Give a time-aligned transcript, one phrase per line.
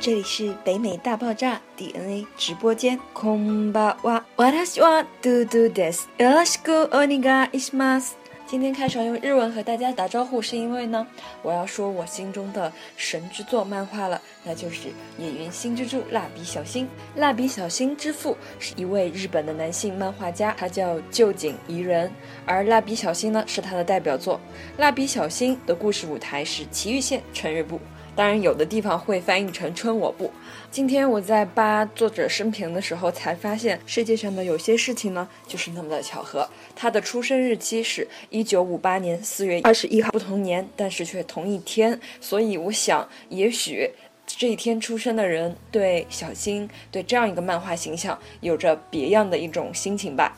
[0.00, 2.98] 这里是北美大爆炸 DNA 直播间。
[3.12, 6.08] 空巴哇，私は嘟嘟です。
[6.18, 8.16] よろしくお願いします。
[8.46, 11.04] 今天开场用日文和大家打招呼，是因为呢，
[11.42, 16.84] 我要说我心中的神之作漫画了，那就是《野原新之助蜡笔小新》。
[17.16, 22.12] 蜡笔小新之父是一位日本的男性漫画家，他叫旧井宜人，
[22.44, 24.40] 而蜡笔小新呢是他的代表作。
[24.76, 27.80] 蜡笔小新的故事舞台是埼玉县春日部。
[28.21, 30.31] 当然，有的地方会翻译成“春我部”。
[30.69, 36.47] 今天我在扒作者生平的时候，才发现世界上的有些事情呢，就是那么的巧合。
[36.75, 41.99] 他的出生日期是一九五八年四月二十一号，不同年，但是却同一天。
[42.19, 43.89] 所以，我想，也许
[44.27, 50.37] 这一天出生的人，对小新，对这样一个漫画形象，有着别样的一种心情吧。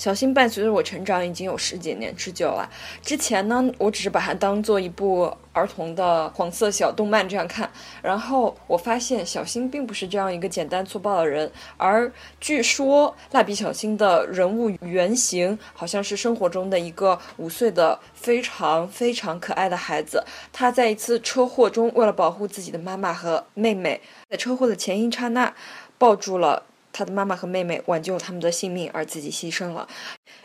[0.00, 2.66] 小新伴随着我成长已经有十几年之久了。
[3.02, 7.70] 之前呢，我只是把它当做一部儿童的黄色小动漫这样看。
[8.00, 20.24] 然后我发现小新并不是这样一个简单粗暴的人，而据说蜡笔小新的人物原型好像是生活中的一个五岁的非常非常可爱的孩子。
[20.50, 25.54] 他在一次车祸中，为了保护自己的妈妈和妹妹，在车祸的前一刹那
[25.98, 26.62] 抱住了。
[26.92, 29.88] 他的妈妈和妹妹挽救了他们的性命，而自己牺牲了。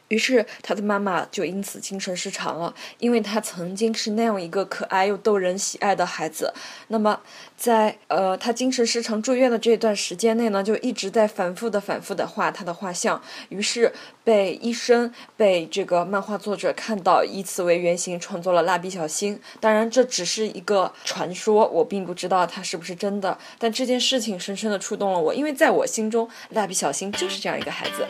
[0.10, 6.54] 于是他的妈妈就因此精神失常了，因为他曾经是那样一个可爱又逗人喜爱的孩子。
[6.90, 7.20] 那么，
[7.58, 13.22] 在呃他精神失常住院的这段时间内呢，就一直在反复的、反复的画他的画像。
[13.50, 13.92] 于是
[14.24, 19.40] 被医生、被这个漫画作者看到，以此为原型创作了蜡笔小新。
[19.60, 23.38] 当然，这只是一个传说，我并不知道它是不是真的。
[23.58, 28.06] 但这件事情深深的触动了我，因为在我心中，蜡笔小新就是这样一个孩子。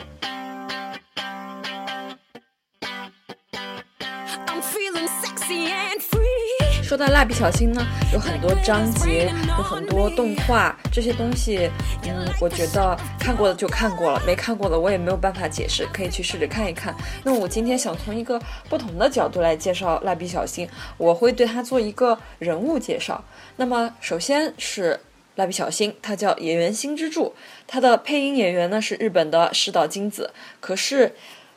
[6.82, 11.68] 说到蜡笔小新呢，有很多章节，有很多动画，这些东西，
[12.04, 16.94] 嗯，我觉得看过的就看过了，没看过的我也没有办法解释，可以去试着看一看。
[17.24, 23.22] 那么我今天想从一个不同的角度来介绍蜡笔小新，我会对他做一个人物介绍。
[23.56, 25.00] 那么首先是
[25.34, 27.34] 蜡笔小新，他叫野原新之助，
[27.66, 30.32] 他的配音演员呢是日本的石岛金子。
[30.60, 31.14] 可是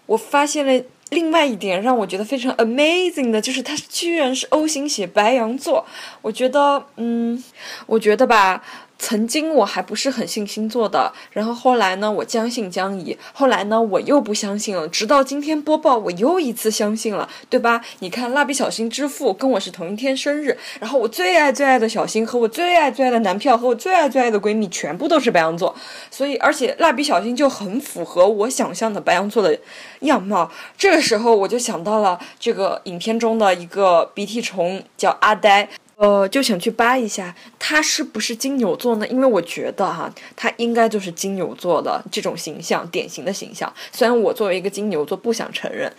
[0.08, 0.84] 我发现了。
[1.10, 5.86] 另外一点让我觉得非常 amazing 的就是，他居然是 O 型血白羊座。
[6.22, 7.44] 我觉得，嗯，
[7.88, 8.64] 我觉得吧。
[9.00, 17.82] 曾经我还不是很信星座的，然后后来呢，我将信将疑，后来呢，我又不相信了，直到今天播报，我又一次相信了，对吧？
[18.00, 25.74] 你看，蜡笔小新之父跟我是同一天生日，然后我最爱最爱的小新和我最爱最爱的男票和我最爱最爱的闺蜜全部都是白羊座，
[26.12, 29.58] 所以而且蜡笔小新就很符合我想象的白羊座的
[30.02, 30.52] 样貌。
[30.78, 35.70] 这个时候我就想到了这个影片中的一个鼻涕虫叫阿呆。
[36.00, 39.08] 呃，就想去扒一下他是不是金牛座呢？
[39.10, 43.72] 因为我觉得哈，他应该就是金牛座的这种形象，典型的形象。
[43.92, 45.92] 虽然我作为一个金牛座不想承认，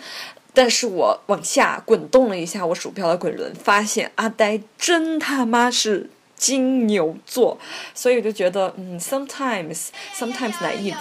[0.54, 7.58] 但是我往下滚动了一下我鼠标的滚轮，发现阿呆真他妈是金牛座，
[7.94, 10.96] 所以我就觉得，嗯，sometimes，sometimes naive。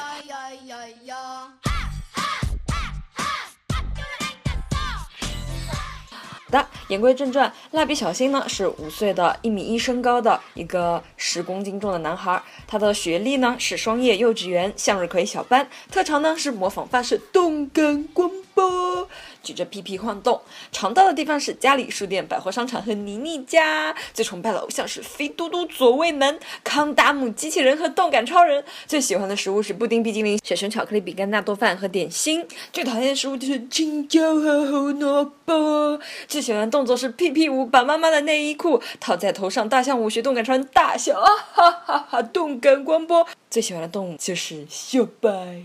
[6.50, 6.66] 的。
[6.88, 19.08] 言归正传，蜡笔小新呢是五岁的一米一身高的一个十公斤重的男孩，他的学历呢是双叶幼稚园向日葵小班，特长呢是模仿发射动感光波。
[19.42, 23.96] 举着屁屁晃动，常到的地方是家里、书店、百货商场和妮妮家。
[24.14, 28.64] 最崇拜的偶像是飞嘟嘟左卫门、康达姆机器人和动感超人。
[28.86, 32.46] 最喜欢的食物是布丁、冰激凌、小熊巧克力饼干、纳豆饭和点心。
[32.74, 36.00] 最讨厌的食物就是青椒和胡萝卜。
[36.28, 42.22] 最喜欢的动作是屁屁舞，把妈妈的内衣裤套在头上，大象舞学动感超人大笑啊哈哈哈！
[42.22, 43.26] 动感光波。
[43.50, 45.64] 最喜欢的动物就是小白。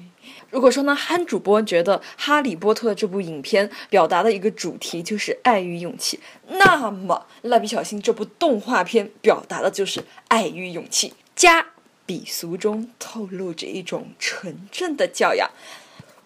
[0.55, 11.67] 如果说呢，憨主播觉得《哈利波特》这部影片表达的一个主题就是爱与勇气，那么《蜡笔小新》这部动画片表达的就是爱与勇气加
[12.07, 15.51] 鄙俗中透露着一种纯正的教养。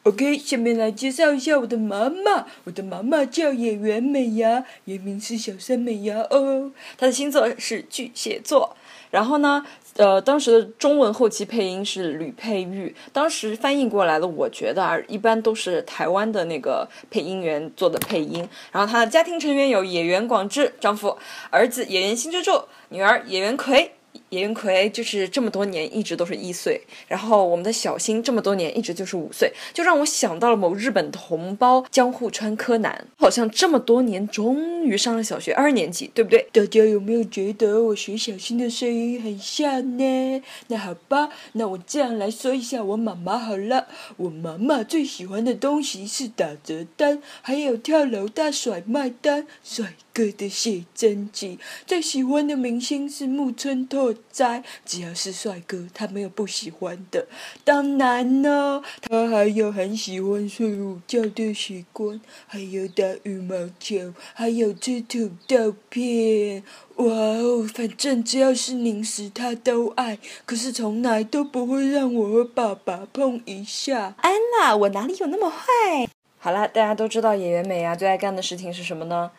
[0.02, 2.46] OK，下面来介绍一下我的妈妈。
[2.64, 6.70] 我的妈妈叫演员美伢，原名是小山美伢哦。
[6.98, 8.76] 她的星座是巨蟹座。
[9.10, 9.64] 然后呢？
[9.96, 18.48] 呃，当时的中文后期配音是吕佩玉，当时翻译过来的，我觉得啊，一般都是台湾的那个配音员做的配音。
[18.70, 21.18] 然后他的家庭成员有野原广志（丈夫）、
[21.50, 23.90] 儿子野原新之助、女儿野原葵
[24.30, 36.46] 野云葵就是这么多年一直都是一岁，然后我们的小新这么多年一直就是五岁，就让我想到了某日本同胞江户川柯南，好像这么多年终于上了小学二年级，对不对？
[36.52, 40.42] 大家有没有觉得我学小新的声音很像呢？
[40.66, 43.86] 那好吧，那我这样来说一下我妈妈好了。
[44.16, 51.58] 我妈妈最喜欢的东西是打折单，还有跳楼大甩卖单，帅哥的写真集。
[51.86, 57.26] 最喜欢的明星是木村拓哉，只要是帅哥，他没有不喜欢的。
[57.64, 66.62] 当然呢，他还有很喜欢睡午觉的习惯，还有打羽毛球，还有吃土豆片。
[66.96, 74.14] 哇哦，反正只要是零食他都爱，可是从来都不会让我和爸爸碰一下。
[74.18, 76.08] 安娜，我哪里有那么坏？
[76.40, 79.30] 好啦，大家都知道演员美啊最爱干的事情是什么呢？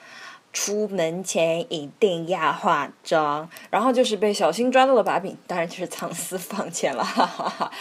[0.51, 7.04] 出门前一定要化妆，然后就是被小新抓到了把柄，当然就是藏私房钱了。
[7.06, 7.72] 哈哈哈。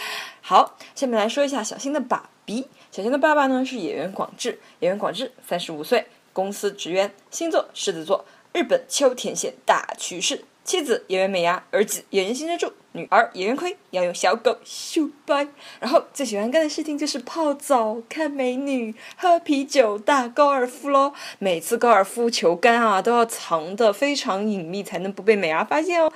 [0.41, 2.67] 好，下面来说一下小新的爸比。
[2.91, 10.45] 小新的爸爸呢是演员广志，演员广志三十五岁，公司职员，星座狮子座，日本秋田县大趋势。
[10.63, 15.47] 妻子演员美伢，儿子演员新之助，女儿演员亏，要用小狗修掰。
[15.79, 21.13] 然后最喜欢干的事情就是泡澡、看美女、喝啤酒、打高尔夫咯。
[21.39, 26.11] 每次高尔夫球杆啊都要藏得非常隐秘，才能不被美伢发现哦。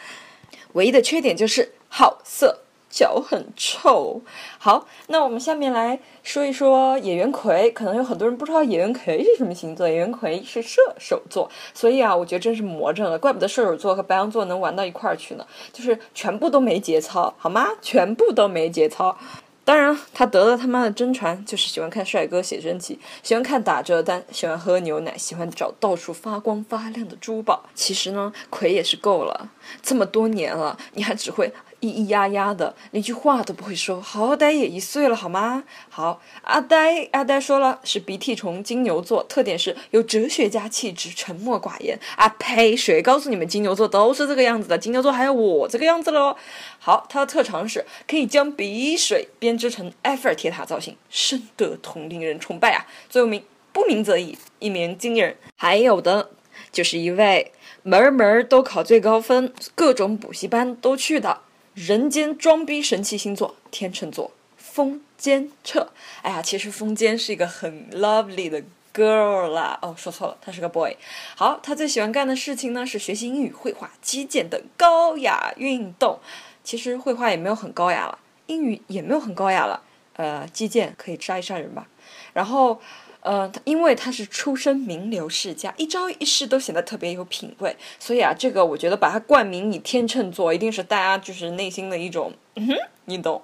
[0.74, 2.60] 唯一的缺点就是好色。
[2.94, 4.22] 脚很臭。
[4.60, 7.72] 好，那我们下面来说一说野原葵。
[7.72, 9.90] 可能有很多人不知道野原葵是什么星座。
[9.90, 15.48] 野原葵是射手座，所以啊，我觉得真是魔怔了，怪不得射手座和白羊座能玩到一块儿去呢。
[15.72, 17.68] 就是全部都没节操，好吗？
[17.82, 19.18] 全部都没节操。
[19.66, 27.64] 当然，他得了他妈的真传，就是喜欢看帅哥写真集，喜欢看打折单，喜欢喝牛奶，喜欢找到处发光发亮的珠宝。
[27.74, 29.50] 其实呢，葵也是够了，
[29.82, 31.52] 这么多年了，你还只会。
[31.84, 35.66] 咿咿呀呀的，连句话都不会说，好歹也一岁了好吗？
[35.90, 42.00] 好，阿呆阿呆说了，是鼻涕虫金牛座，特点是有哲学家气质，沉默寡言。
[42.16, 42.74] 啊呸！
[42.78, 44.78] 谁告诉你们金牛座都是这个样子的？
[44.78, 46.38] 金牛座还有我这个样子喽。
[46.80, 52.86] 好，他的特长是可以将鼻水编织成埃菲尔铁塔造型，深得同龄人崇拜啊。
[53.10, 53.44] 最后名
[53.74, 55.36] 不鸣则已，一鸣惊人。
[55.58, 56.32] 还有的
[56.72, 57.52] 就是一位
[57.82, 61.42] 门门都考最高分，各种补习班都去的。
[61.74, 65.90] 人间装逼神器星座天秤座风间彻，
[66.22, 68.62] 哎呀，其实风间是一个很 lovely 的
[68.94, 69.80] girl 啦。
[69.82, 70.96] 哦，说错了，他是个 boy。
[71.36, 76.20] 好，他最喜欢干的事情呢是学习英语、绘画、击剑等高雅运动。
[76.64, 79.82] 其实绘画也没有很高雅了，英语也没有很高雅了。
[80.16, 81.88] 呃，击剑可以杀一杀人吧。
[82.34, 82.80] 然后。
[83.24, 92.76] 呃，因为他是出身名流世家，一招一式都显得特别有品味，所以啊，这个我觉得把它冠名以天秤座，一定是大家就是内心的一种，嗯哼，
[93.06, 93.42] 你懂。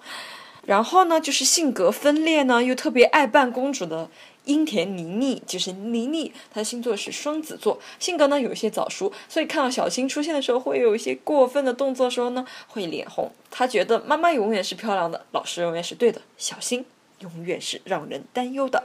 [0.66, 4.10] 然后呢，就是性格分裂呢，又特别爱扮公主的
[4.44, 13.32] 樱田妮妮，就是妮妮，她的星座是双子座，性格呢有一些早熟，所以看到小新出现的时候，会有一些过分的动作时候呢，会脸红。
[13.50, 16.86] 他觉得妈妈永远是漂亮的，老师永远是对的，小新。
[17.20, 18.84] 永远是让人担忧的。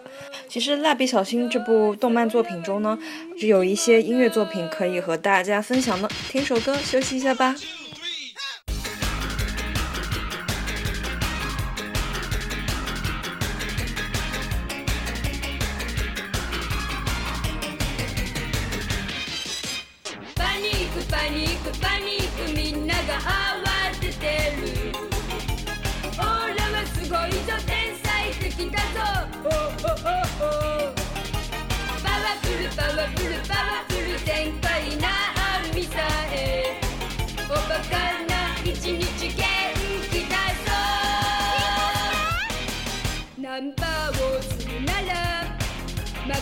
[0.49, 2.99] 其实《蜡笔小新》这部动漫作品中呢，
[3.39, 6.09] 只有一些音乐作品可以和大家分享呢。
[6.29, 7.55] 听首歌休息一下吧。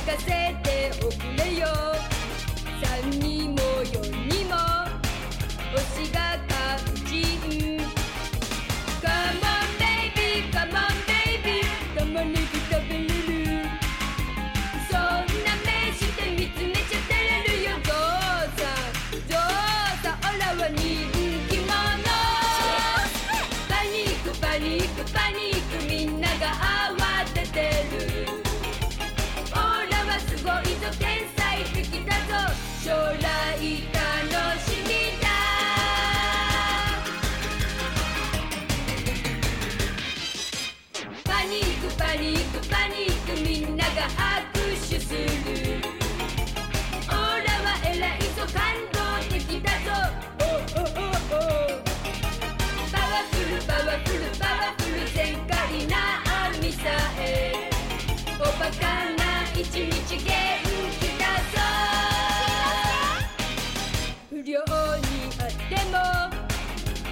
[0.05, 1.92] Cacete, oculé yo.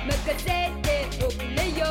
[0.09, 0.43] 任せ
[0.81, 1.88] ておくれよ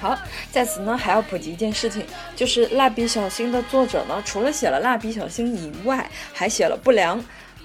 [0.00, 0.18] 好，
[0.50, 2.04] 在此呢还要普及一件事情，
[2.36, 7.20] 就是《蜡笔小新》的作者呢，除了写了《蜡笔小新》以外，还写了《不良》。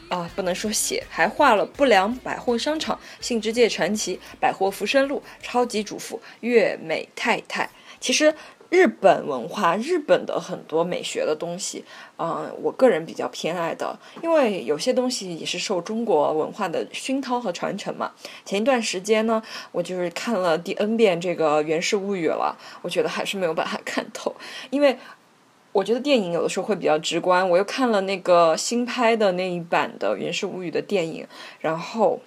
[0.10, 7.64] 啊，不能说写，还画了《不良百货商场》《信之界传奇》《百货浮生录》《超级主妇》《月美太太》。
[8.00, 8.32] 其实
[8.74, 11.86] 日本文化，日本的很多美学的东西，
[12.18, 18.14] 嗯、我个人比较偏爱的，因为有些东西也是受中国文化的熏陶和传承嘛。
[18.44, 24.36] 前一段时间呢，我就是看了第 N 遍这个《源氏物语》了，我觉得还是没有把它看透，
[24.72, 24.98] 因为
[25.72, 27.48] 我觉得电影有的时候会比较直观。
[27.48, 31.28] 我又看了那个新拍的那一版的《源氏物语》的电影，
[31.60, 32.20] 然后。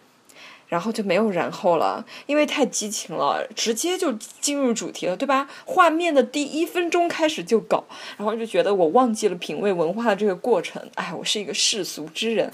[0.69, 5.49] 然后就没有然后了，因为太激情了，直接就进入主题了，对吧？
[5.65, 7.85] 画面的第一分钟开始就搞，
[8.17, 10.83] 然后就觉得我忘记了品味文化的这个过程。
[10.95, 12.53] 哎，我是一个世俗之人。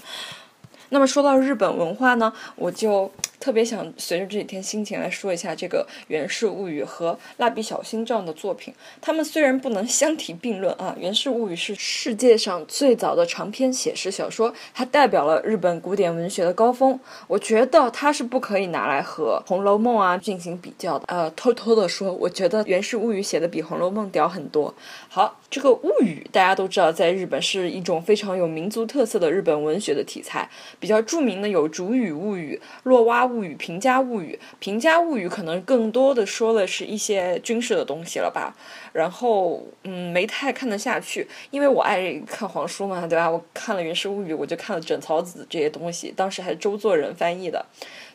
[0.93, 8.71] 那么说到日本文化呢，我就特别想随着这几天心情来说一下这个《源氏物语》和《蜡笔小新》这样的作品。
[9.01, 16.99] 他们虽然不能相提并论啊，《源氏物语》是世界上最早的长篇写实小说，它代表了日本古典文学的高峰。
[17.27, 21.05] 我觉得它是不可以拿来和《红楼梦》啊进行比较的。
[21.07, 24.71] 呃，偷偷的说，我觉得《源氏物语》写的比《红楼梦》屌很多。
[25.09, 30.47] 好，这个物语大家都知道，在日本是一种非常有民族特色的日本文学的题材。
[30.83, 34.33] 比较著名的有《竹语物语》《落蛙物语》《平家物语》。
[34.59, 38.53] 《平家物语》可能更多的说的是一些军事的东西了吧。
[38.91, 43.31] 然后，嗯，没太看得下去，因为我爱看黄书嘛，对吧？
[43.31, 47.65] 我看了《源氏物语》，我就看了枕草子这些东西，当时还是周作人翻译的。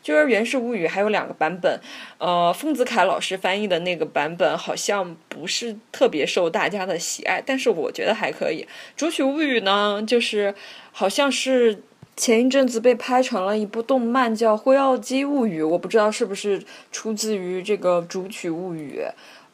[0.03, 1.81] 就是《源氏物语》还有两个版本，
[2.19, 8.65] 呃，丰子恺老师翻译的那个版本好像不是特别受大家的喜爱，但是我觉得还可以。
[8.95, 10.55] 《竹取物语》呢，就是
[10.93, 11.83] 好像是
[12.19, 16.61] 前一阵子被拍成了一部动漫，叫《辉耀姬物语》，我不知道是不是
[16.91, 19.01] 出自于这个《竹取物语》。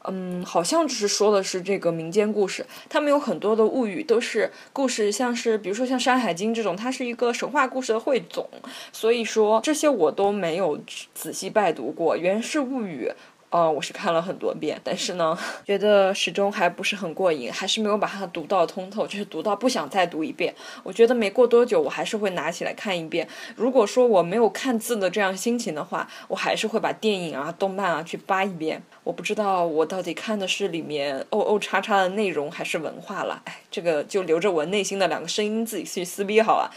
[0.07, 8.49] 嗯，好像只是说的是这个民间故事，他们有很多的物语都是故事，像是比如说像《山海经》这种，它是一个神话故事的汇总，
[8.93, 10.79] 所以说这些我都没有
[11.15, 13.11] 仔细拜读过《源氏物语》。
[13.55, 20.53] 呃，我是看了很多遍，但是呢，觉得始终还不是很过瘾，还是没有把它读到通透，就是读到不想再读一遍。
[20.83, 23.29] 我觉得没过多久，我还是会拿起来看一遍。
[23.55, 28.83] 如果说我没有看字的这样心情的话，我还是会把电影啊、动漫啊去扒一遍。
[29.05, 36.75] 我不知道我到底看的是里面 O O 叉叉的内容还是文化了，哎，这个就留着我内心的两个声音自己去撕逼好了。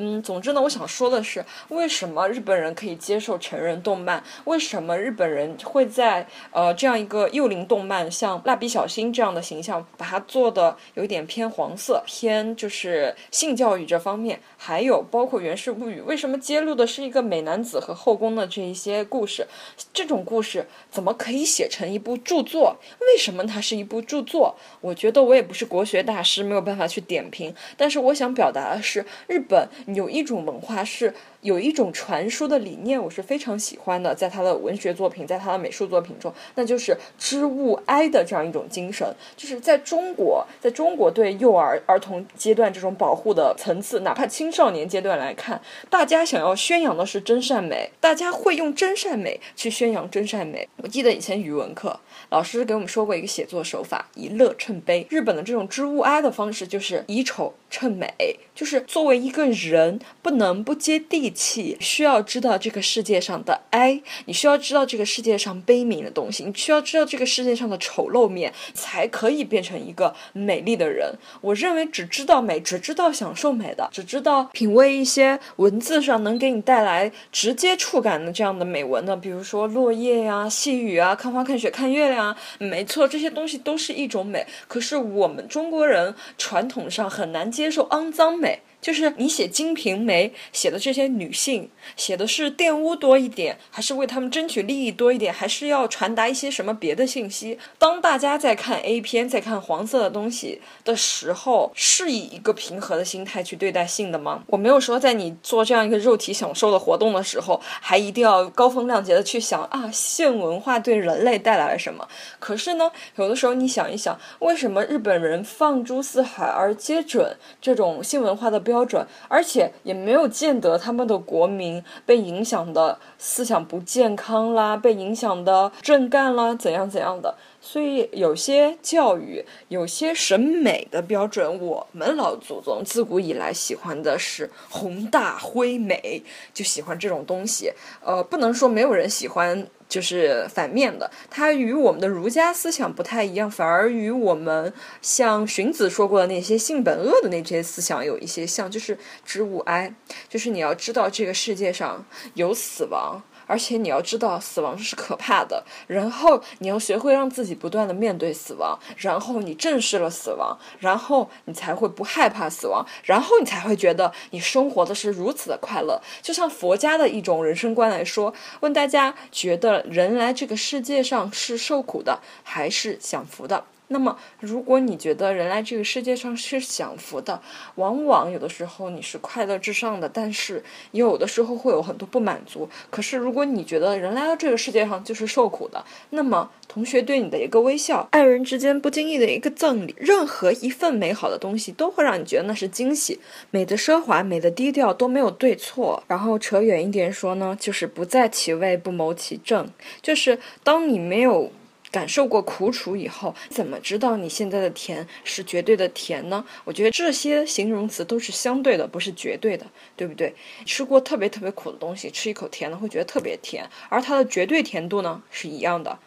[0.00, 4.22] 嗯，总之呢，我想说的是，为什么日本人可以接受成人动漫？
[4.44, 14.38] 为什么日本人会在呃这样一个幼龄动漫，像蜡笔小新这样的形象，把它做的有点偏黄色，偏就是性教育这方面？
[14.56, 19.48] 还有包括《源氏物语》，为什么揭露的是一个美男子和后宫的这一些故事？
[19.92, 22.76] 这种故事怎么可以写成一部著作？
[23.00, 24.56] 为什么它是一部著作？
[24.80, 27.52] 我觉得我也不是国学大师，没有办法去点评。
[27.76, 39.06] 但是我想表达的是，日本有一种文化是有一种传输的理念，我是非常喜欢的，在他的文学作品，在他的美术作品中，那就是知物哀的这样一种精神。
[39.36, 50.68] 就是在中国，在中国对幼儿儿童阶段这种保护的层次，哪怕青少年阶段来看，大家想要宣扬的是真善美，大家会用真善美去宣扬真善美。
[50.78, 55.06] 我记得以前语文课老师给我们说过一个写作手法，以乐衬悲。
[55.08, 58.12] 日本的这种知物哀的方式就是以丑衬美，
[58.54, 71.12] 就是作为一个人不能不接地气，需要知道这个世界上的哀，你需要知道这个世界上悲悯的东西，你需要知道这个世界上的丑陋面，才可以变成一个美丽的人。
[71.40, 84.46] 我认为，只知道美，只知道享受美的，只知道品味一些文字上能给你带来直接触感的这样的美文的，比如说落叶呀、细雨啊、看花、看雪、看月亮啊，没错，这些东西都是一种美。
[84.66, 88.60] 可是我们中国人传统上很难接受肮脏美。
[88.80, 97.58] 就是你写《金瓶梅》写的这些女性，写的是玷污多一点，还是为她们争取利益多一点，还是要传达一些什么别的信息？
[97.76, 104.44] 当大家在看 A 片、在看黄色的东西的时候，是以一个平和的心态去对待性的吗？
[104.46, 112.06] 我没有说在你做这样一个肉体享受的活动的时候，还一定要高风亮节的去想啊，性文化对人类带来了什么？
[112.38, 118.67] 可是呢，有的时候你想一想，为什么日本人放诸四海而皆准这种性文化的？
[118.68, 127.34] 标准，而且也没有见得他们的国民被影响的思想不健康啦，被影响的政干啦，怎样怎样的。
[127.60, 136.22] 所以有些教育，有些审美的标准，我们老祖宗自古以来喜欢的是宏大恢美，
[136.54, 137.72] 就喜欢这种东西。
[138.04, 139.66] 呃，不能说没有人喜欢。
[139.88, 149.94] 就是反面的，它与我们的儒家思想不太一样，反而与我们像荀子说过的那些性本恶的那些思想有一些像，就是知物哀，
[150.28, 153.22] 就是你要知道这个世界上有死亡。
[153.48, 155.64] 而且你要知道，死亡是可怕的。
[155.88, 166.00] 然后你要学会让自己不断的面对死亡，然后你正视了死亡，然后你才会不害怕死亡，然后你才会觉得你生活的是如此的快乐。
[166.22, 173.64] 就像佛家的一种人生观来说，问大家觉得人来这个世界上是受苦的，还是享福的？
[173.88, 177.40] 那么，如果你觉得人来这个世界上是享福的，
[177.76, 182.68] 往往有的时候你是快乐至上的，但是有的时候会有很多不满足。
[182.90, 193.18] 可是，如果你觉得人来到这个世界上就是受苦的，那么同学对你的一个微笑，爱人之间不经意的一个赠礼，任何一份美好的东西，都会让你觉得那是惊喜。
[193.50, 196.02] 美的奢华，美的低调都没有对错。
[196.06, 199.68] 然后扯远一点说呢，就是不在其位不谋其政，
[200.02, 201.50] 就是当你没有。
[201.90, 206.44] 感受过苦楚以后，怎么知道你现在的甜是绝对的甜呢？
[206.64, 210.34] 我觉得这些形容词都是相对的，不是绝对的，对不对？
[210.66, 215.98] 吃过特别特别苦的东西，吃一口甜的会觉得特别甜，而它的绝对甜度呢是一样的。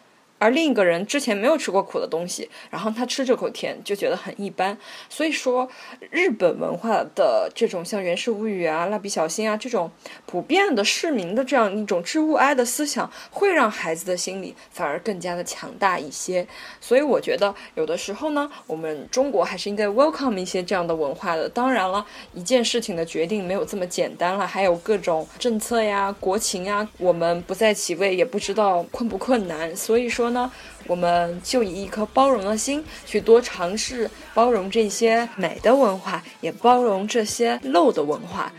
[0.41, 4.75] 而另一个人之前没有吃过苦的东西，然后他吃这口甜就觉得很一般。
[5.08, 5.69] 所以说，
[6.10, 9.91] 日本文化的这种像《源氏物语》啊、《蜡笔小新》啊这种
[10.25, 16.47] 普遍的市民的这样一种知物哀的思想，会让孩子的心理反而更加的强大一些。
[16.80, 21.47] 所以我觉得有的时候呢，我们中国还是应该 welcome 一些这样的文化的。
[21.47, 29.75] 当然了，一件事情的决定没有这么简单了，还有各种政策呀、国情啊，我们不在其位，也不知道困不困难。
[29.75, 30.30] 所以说。
[30.33, 30.51] 呢，
[30.87, 38.51] 我们就以一颗包容的心去多尝试包容这些美的文化，也包容这些漏的文化。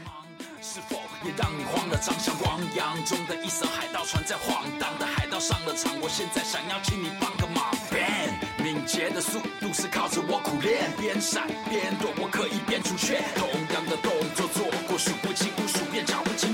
[0.61, 7.65] 是否也让你慌了，长相汪洋中的一艘海盗船在晃荡的海盗上了场，我现在想要请你帮个忙。
[7.91, 8.33] Ben，
[8.63, 13.23] 敏捷的速度是靠着我苦练，边闪边躲，我可以边出拳。
[13.37, 16.52] 同样的动作做过数不清无数遍，脚步轻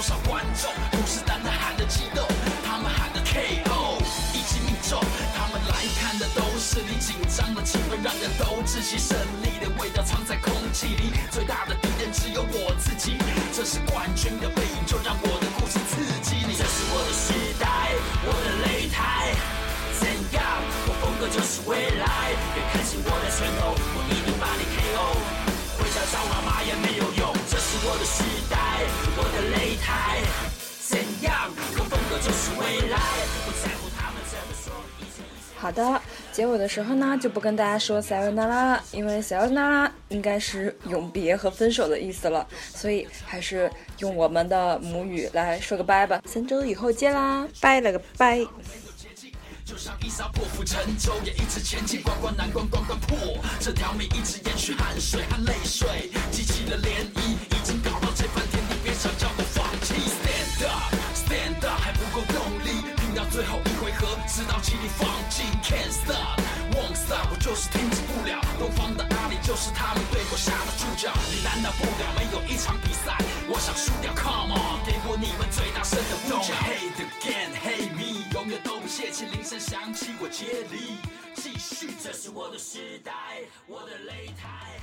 [0.00, 2.26] 多少观众虎视眈眈喊的激动，
[2.64, 4.00] 他们喊的 KO
[4.32, 4.98] 一击命中，
[5.36, 13.18] 他们来看的都是你紧张的气氛，让人都窒息，胜利的味道藏在空气里，最大的敌人只有我自己，
[13.52, 14.48] 这是冠军的
[35.56, 36.00] 好的，
[36.32, 46.22] 结尾的时候呢，就不跟大家说塞维那拉了，因塞维那拉应该是永别和分手的意思了，所以还是用我们的母语来说个拜吧。
[46.24, 48.46] 三周以后见啦，拜了个拜。
[49.66, 53.16] 就像一艘破釜沉舟，也一直前进，关关难关关关破。
[53.60, 57.20] 这条命一直延续汗水和泪水，激起了涟漪，
[57.54, 58.59] 已经搞到这番天
[63.40, 65.44] 最后一回合，直到气力放弃。
[65.64, 68.38] Can't stop，won't stop，我就是停止不了。
[68.58, 71.10] 东方的阿里就是他们对我下的注脚。
[71.32, 72.12] 你难道不了？
[72.18, 73.16] 没有一场比赛，
[73.48, 74.12] 我想输掉。
[74.12, 76.52] Come on，给我你们最大声的呼叫。
[76.52, 78.28] Hate again，hate me。
[78.34, 80.98] 永远都不泄气，铃声响起，我接力。
[81.34, 81.94] 继续。
[81.96, 84.76] 这是我的时代，我的擂台。